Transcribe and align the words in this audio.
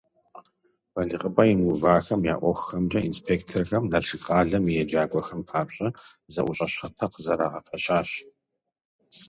БалигъыпӀэ 0.93 1.43
имыувахэм 1.51 2.21
я 2.33 2.35
ӀуэхухэмкӀэ 2.39 2.99
инспекторхэм 3.09 3.83
Налшык 3.91 4.21
къалэм 4.25 4.63
и 4.71 4.73
еджакӀуэхэм 4.81 5.41
папщӀэ 5.49 5.87
зэӀущӀэ 6.33 6.67
щхьэпэ 6.71 7.05
къызэрагъэпэщащ. 7.11 8.09